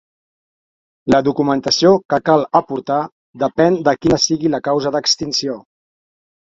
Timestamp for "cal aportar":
2.31-2.99